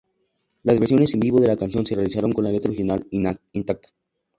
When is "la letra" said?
2.43-2.71